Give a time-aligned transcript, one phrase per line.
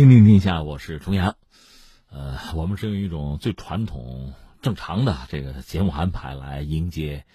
[0.00, 1.36] 听听听下，我是重阳。
[2.08, 4.32] 呃，我们是用一种最传统、
[4.62, 7.26] 正常的这个节目安排来迎接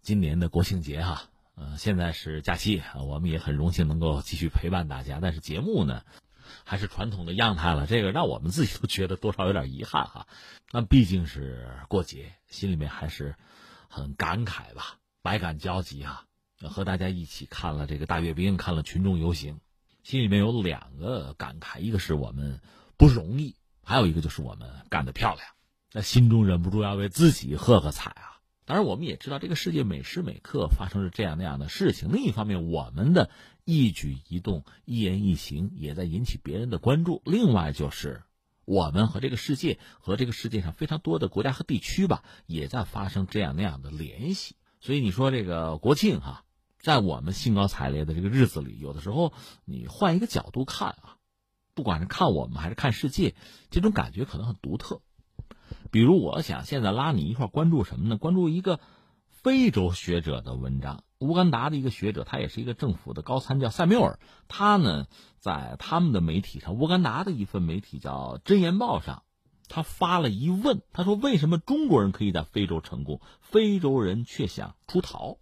[0.00, 1.22] 今年的国庆节哈。
[1.56, 5.18] 呃，现在是假期，我们也很荣幸能够继续陪伴大家。
[5.20, 6.02] 但是节目呢，
[6.62, 10.28] 还是传统的样态了，这个让我们自己都觉得多少有点遗憾哈。
[10.70, 13.34] 那毕竟是过节，心里面还是
[13.88, 16.22] 很感慨吧，百感交集啊。
[16.62, 19.58] 和大家一起看了这个大阅兵，看了群众游行，
[20.02, 22.60] 心里面有两个感慨：一个是我们
[22.96, 25.46] 不容易，还有一个就是我们干得漂亮。
[25.92, 28.40] 那心中忍不住要为自己喝喝彩啊！
[28.64, 32.12] 当然，我们也知道这个世界每时每刻发生着这样那样的事情。
[32.12, 33.28] 另一方面，我们的
[33.64, 37.20] 一举一动、一言一行也在引起别人的关注。
[37.24, 38.22] 另外，就是
[38.64, 44.54] 我们和这个世界和这个世界上非常多的国家和地区吧，也在发生这样那样的联系。
[44.80, 46.44] 所以你说这个国庆哈。
[46.80, 49.32] 在我们兴高采烈的这个日子里，有的时候
[49.64, 51.16] 你换一个角度看啊，
[51.74, 53.34] 不管是看我们还是看世界，
[53.70, 55.02] 这种感觉可能很独特。
[55.90, 58.16] 比如，我想现在拉你一块关注什么呢？
[58.16, 58.80] 关注一个
[59.28, 64.18] 非洲学者的文章，乌干达的一个学者，他也是一个政府的高参，叫塞缪尔。
[64.48, 65.06] 他呢，
[65.38, 69.22] 在他们的媒体上，乌干达的一份媒体叫《真言报》上，
[69.68, 75.38] 他发了一问，他说：“为什么中国人可以在非洲成功，非洲人却想出逃？”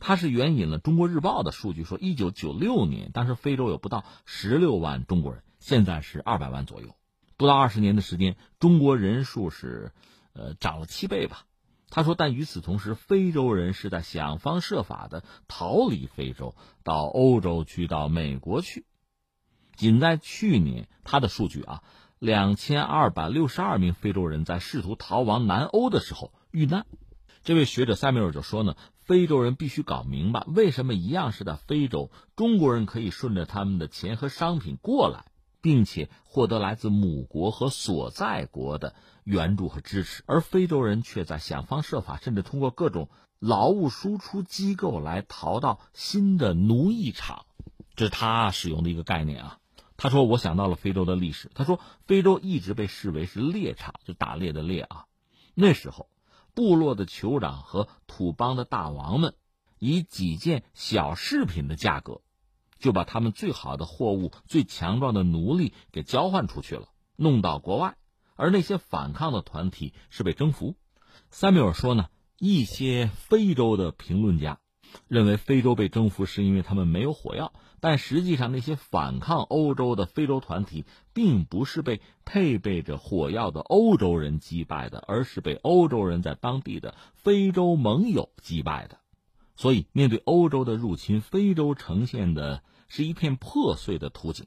[0.00, 6.96] 他是援引了《中国日报》的数据，说一九九六年，当时非洲有不到十六万中国人，现在是二百万左右，
[7.36, 9.92] 不到二十年的时间，中国人数是，
[10.32, 11.44] 呃，涨了七倍吧。
[11.90, 18.86] 他说，但与此同时，非洲人是在想方设法的逃离非洲，到欧洲去，到美国去。
[19.76, 21.82] 仅在去年，他的数据啊，
[22.18, 26.86] 两千二百六十二名非洲人在试图逃亡南欧的时候遇难。
[27.42, 28.76] 这位学者塞缪尔就说呢。
[29.10, 35.24] 非洲人必须搞明白，为什么一样是在非洲，中国人可以顺着他们的钱和商品过来，
[35.60, 38.94] 并且获得来自母国和所在国的
[39.24, 43.08] 援助和支持，而非洲人却在想方设法，甚至通过各种
[43.40, 47.46] 劳务输出机构来逃到新的奴役场。
[47.96, 49.58] 这是他使用的一个概念啊。
[49.96, 51.50] 他说：“我想到了非洲的历史。
[51.52, 55.06] 他说，非洲一直被视为是猎场，就打猎的猎啊。
[55.56, 56.08] 那时候。”
[56.54, 59.34] 部落的酋长和土邦的大王们，
[59.78, 62.20] 以几件小饰品的价格，
[62.78, 67.96] 就把他们最好的货物、最强壮的奴隶给交换出去了，弄到国外。
[68.36, 70.74] 而那些反抗的团体是被征服。
[71.30, 74.58] 塞缪尔说呢，一些非洲的评论家。
[75.08, 88.98] 认为非洲被征服是因为他们没有火药，但实际上那些反抗欧洲的非洲团体并不是被配备着火药的欧洲人击败的，而是被欧洲人在当地的非洲盟友击败的。
[89.56, 94.46] 所以，面对欧洲的入侵，非洲呈现的是一片破碎的图景，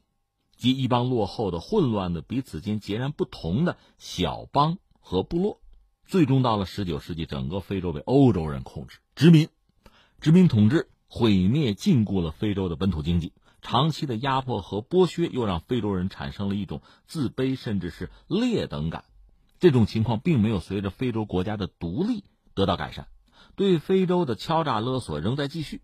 [0.56, 5.60] 即一帮落后的、混乱的、彼此间截然不同的小邦和部落。
[6.06, 9.48] 最终到了十九世纪，整个非洲被欧洲人控制、殖民。
[10.24, 19.04] 殖民统治毁灭禁锢了非洲的本土经济，长期的压迫和剥削又让非洲人产生了一种自卑甚至是劣等感。
[19.60, 22.24] 这种情况并没有随着非洲国家的独立
[22.54, 23.08] 得到改善，
[23.58, 25.82] 对非洲的敲诈勒索仍在继续，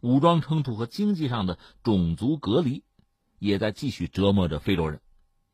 [0.00, 2.84] 武装冲突和经济上的种族隔离
[3.38, 5.02] 也在继续折磨着非洲人。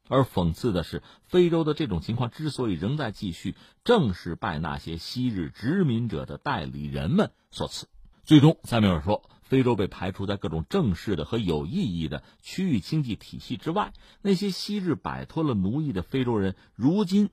[0.08, 7.88] 而讽刺的是，非洲的这种情况之所以仍在继续，正是拜那些昔日殖民者的代理人们所赐。
[8.24, 13.92] 最终，塞缪尔说，非洲被排除在各种正式的和有意义的区域经济体系之外。
[14.22, 17.28] 那些昔日摆脱了奴役的非洲人，如今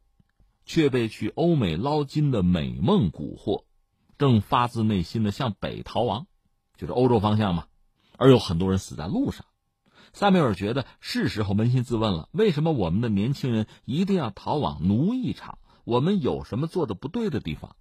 [0.66, 3.64] 却被去欧美捞金的美梦蛊惑，
[4.18, 6.28] 正发自内心的向北逃亡，
[6.76, 7.68] 就是欧洲方向嘛。
[8.18, 9.46] 而有很多人死在路上。
[10.12, 15.58] 塞缪尔觉得是时候扪心自问了：为什么我们的年轻人一定要逃往奴役场？
[15.86, 17.78] 我们有什么做的不对的地方？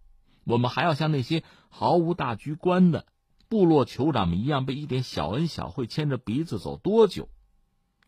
[0.51, 3.07] 我们还要像那些毫无大局观的
[3.49, 7.29] 部落酋长们一样，被一点小恩小惠牵着鼻子走多久？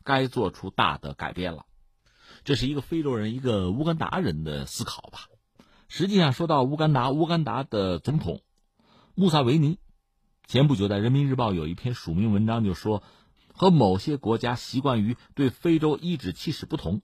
[0.04, 1.64] 该做出大的改变了。
[2.44, 5.28] 这是一个非洲人，一个乌干达人的思考吧。
[5.88, 8.40] 实际上，说到乌干达，乌干达的总统
[9.14, 9.78] 穆萨维尼
[10.46, 13.02] 前不久在《人民日报》有一篇署名文章，就说
[13.54, 17.02] 和某些国家习惯于对非洲颐指气使不同。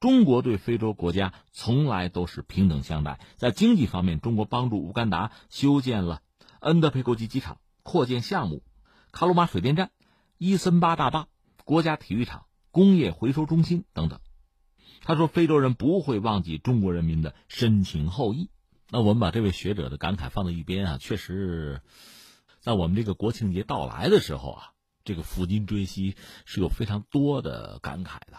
[0.00, 3.20] 中国对非洲国家从来都是平等相待。
[3.36, 6.22] 在经济方面，中国帮助乌干达修建了
[6.60, 8.62] 恩德佩国际机场扩建项目、
[9.12, 9.90] 卡鲁马水电站、
[10.36, 11.28] 伊森巴大坝、
[11.64, 14.20] 国家体育场、工业回收中心等等。
[15.02, 18.50] 他说：“非洲人不会忘记中国人民的深情厚谊。”
[18.90, 21.82] 那我们把这位学者的感慨放在一边啊，确实，
[22.60, 24.72] 在我们这个国庆节到来的时候啊。
[25.04, 28.36] 这个抚今追昔是有非常多的感慨的。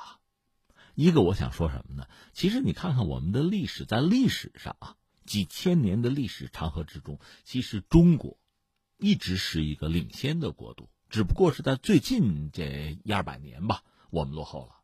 [1.01, 2.09] 一个我想说什么呢？
[2.33, 8.37] 其实你看看我们的历史，在历史上啊，几千年的历史长河之中，其实中国
[8.97, 14.75] 一直是一个领先的国度，只不过是在最近这一二百年吧，我们落后了。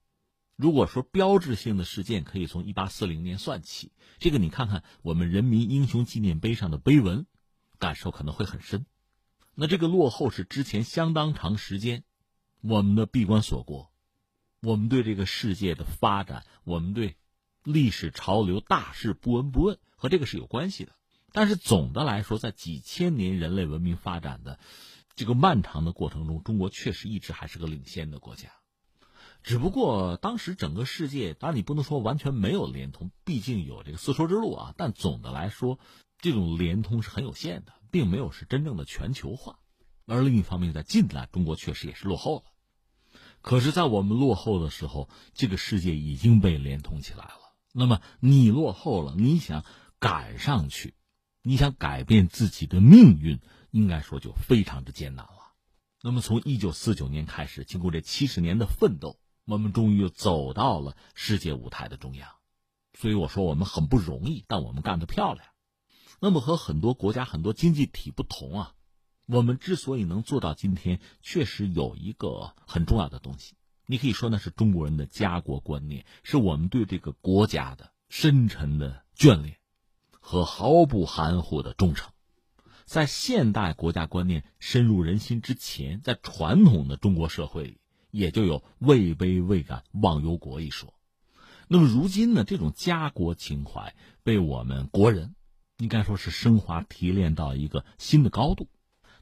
[0.55, 7.25] 如果说标志性的事件可以从一八四零年算起，这个你看看我们人民英雄纪念碑上的碑文，
[7.77, 8.85] 感受可能会很深。
[9.53, 12.05] 那这个落后是之前相当长时间
[12.61, 13.91] 我们的闭关锁国。
[14.65, 17.17] 我们对这个世界的发展，我们对
[17.63, 20.93] 历史潮流大势不闻不问，和这个是有关系的。
[21.31, 24.57] 但是总的来说，在几千年人类文明发展的
[25.15, 28.49] 这个漫长的过程中，中国确实一直还是个领先的国家。
[29.43, 34.73] 只不过当时整个世界，当然你不能说完全没有连通，毕竟有这个丝绸之路啊。
[34.75, 35.77] 但总的来说，
[36.17, 39.59] 这种连通是很有限的，并没有是真正的全球化。
[40.07, 42.54] 而另一方面，在近代，中国确实也是落后了。
[43.45, 47.53] 可是，在我们落后的时候，这个世界已经被连通起来了。
[47.73, 49.63] 那么，你落后了，你想
[49.99, 50.95] 赶上去，
[51.43, 53.39] 你想改变自己的命运，
[53.69, 55.53] 应该说就非常的艰难了。
[56.01, 62.27] 那么，从一九四九年开始，经过这七十年的奋斗，我们终于走到了世界舞台的中央。
[62.97, 65.45] 所以我说，我们很不容易，但我们干得漂亮。
[66.19, 68.73] 那么，和很多国家、很多经济体不同啊。
[69.27, 73.55] 我们之所以能做到今天，确实有一个很重要的东西。
[73.87, 79.57] 你可以说那是中国人的家国观念，是我们对这个国家的深沉的眷恋
[80.19, 82.11] 和毫不含糊的忠诚。
[82.85, 87.79] 在现代国家观念深入人心之前，在传统的中国社会里，
[88.11, 90.93] 也就有“位卑未敢忘忧国”一说。
[91.67, 95.33] 那么如今呢，这种家国情怀被我们国人
[95.77, 98.69] 应该说是升华提炼到一个新的高度。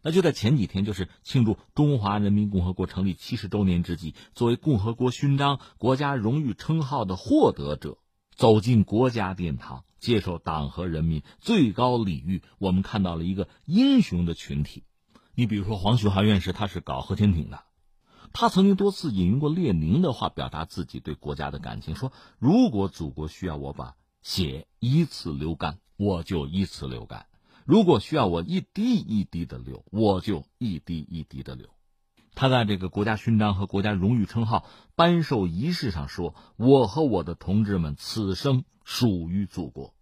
[0.04, 7.98] 那就在前几天，就是庆祝中华人民共和国成立七十周年之际，作为共和国勋章、国家荣誉称号的获得者，
[8.36, 12.42] 走进国家殿堂，接受党和人民最高礼遇。
[12.60, 14.84] 我们看到了一个英雄的群体。
[15.36, 17.64] 你比如说，黄旭华院士，他是搞核潜艇的，
[18.34, 27.26] 他曾经多次引用过列宁的话，表达自己对国家的感情，说：“如果祖国需要我把血依次流干，我就依次流干。”
[27.66, 31.70] 如果需要我一滴一滴的流，我就一滴一滴的流。
[32.36, 34.66] 他在这个国家勋章和国家荣誉称号
[34.96, 39.94] 颁授仪式上说：“我和我的同志们此生属于祖国，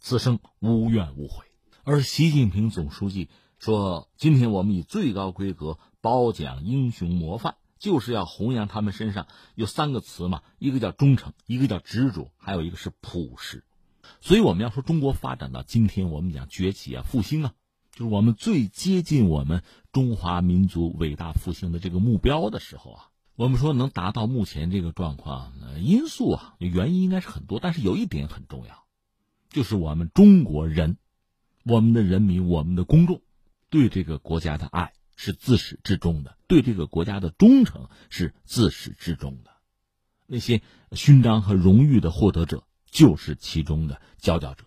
[0.00, 1.46] 此生无怨无悔。”
[1.84, 13.64] 而习近平总书记说：“今天我们以最高规格褒奖英雄模范，就是要弘扬他们身上有三个词嘛，一个叫忠诚，一个叫执着，还有一个是朴实。”
[14.20, 17.54] 所以我们要说中国发展到今天，我们讲崛起啊、复兴啊，
[17.92, 19.62] 就是我们最接近我们
[19.92, 23.08] 中华民族伟大复兴的这个目标的时候啊。
[23.36, 28.84] 我们说能达到目前这个状况，因素啊原因应该是很多，但是有一点很重要，
[29.48, 30.96] 就是我们中国人、
[31.62, 33.22] 我们的人民、我们的公众
[33.70, 39.52] 对这个国家的爱是自始至终的，对这个国家的忠诚是自始至终的。
[40.26, 42.64] 那些勋章和荣誉的获得者。
[42.90, 44.64] 就是其中的佼佼者，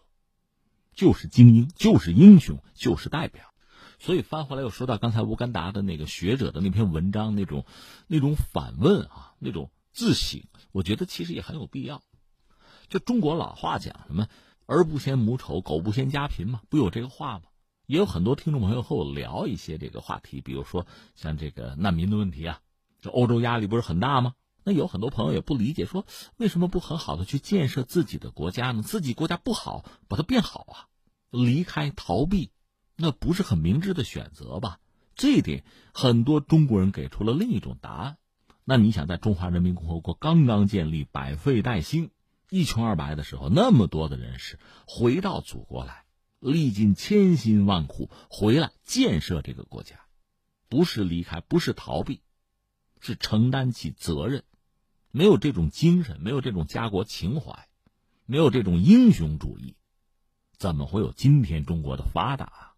[0.93, 3.45] 就是精英，就是英雄，就是代表。
[3.99, 7.65] 所以翻回来又说到刚才乌干达的那个学者的那篇文章，那种
[8.07, 10.41] 那种反问啊，那种自省，
[10.71, 12.01] 我觉得其实也很有必要。
[12.89, 14.27] 就中国老话讲什么
[14.65, 17.45] “儿不嫌母丑，狗不嫌家贫”嘛，不有这个话吗？
[17.85, 22.59] 也有很多听众朋友和我聊一些这个话题，比如说像这个难民的问题啊，
[23.01, 24.33] 这欧洲压力不是很大吗？
[24.63, 26.05] 那有很多朋友也不理解，说
[26.37, 28.83] 为什么不很好的去建设自己的国家呢？
[28.83, 30.87] 自己国家不好，把它变好啊！
[31.29, 32.51] 离开逃避，
[32.95, 34.79] 那不是很明智的选择吧？
[35.15, 35.63] 这一点，
[35.93, 38.17] 很多中国人给出了另一种答案。
[38.63, 42.11] 那你想，在中华人民共和国刚刚建立、百废待兴、
[42.49, 46.05] 一穷二白的时候，那么多的人士回到祖国来，
[46.39, 50.01] 历尽千辛万苦回来建设这个国家，
[50.69, 52.21] 不是离开，不是逃避，
[52.99, 54.43] 是承担起责任。
[55.11, 57.67] 没有这种精神，没有这种家国情怀，
[58.25, 59.75] 没有这种英雄主义，
[60.57, 62.73] 怎么会有今天中国的发达？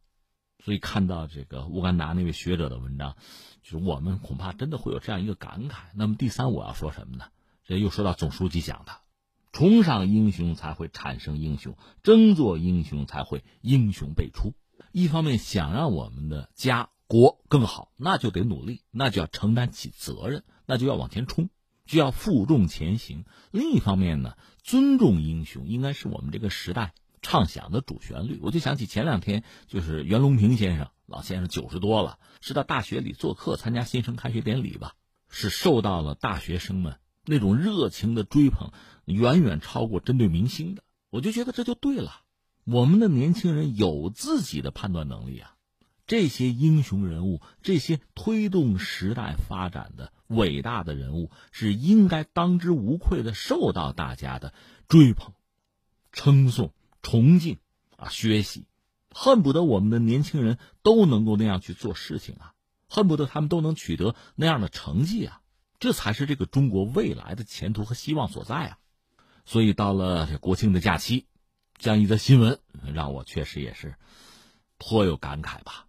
[0.64, 3.18] 所以看到这个乌干达那位学者的文章，
[3.62, 5.76] 就是我们恐怕真的会有这样一个感慨。
[5.94, 7.26] 那么第三，我要说什么呢？
[7.66, 8.94] 这又说到总书记讲的：
[9.52, 14.54] 崇尚英雄才会产生英雄，争做英雄才会英雄辈出。
[14.92, 21.50] 一方面想让我们的家国更好，那就得努力，那就要承担起责任，那就要往前冲。
[21.86, 23.26] 就要负重前行。
[23.52, 28.40] 另一方面呢，尊重英雄应该是我们这个时代唱响的主旋律。
[28.42, 34.94] 我就想起前两天，就是袁隆平先生，老先生九十多了，是到大学里做客参加新生开学典礼吧，
[35.30, 38.72] 是受到了大学生们那种热情的追捧，
[39.06, 40.84] 远远超过针对明星的。
[41.10, 42.22] 我就觉得这就对了，
[42.66, 45.53] 我们的年轻人有自己的判断能力啊。
[46.14, 54.54] 这些英雄人物，这些推动时代发展的伟大的人物，是应该当之无愧的受到大家的
[54.88, 55.34] 追捧、
[56.12, 57.58] 称颂、崇敬
[57.98, 58.10] 啊！
[58.10, 58.68] 学习，
[59.10, 62.54] 恨不得我们的年轻人都能够那样去做事情啊！
[62.88, 65.42] 恨不得他们都能取得那样的成绩啊！
[65.80, 68.78] 这才是这个中国未来的前途和希望所在啊！
[69.46, 71.26] 所以到了这国庆的假期，
[71.80, 72.60] 这样一则新闻
[72.94, 73.96] 让我确实也是
[74.78, 75.88] 颇有感慨吧。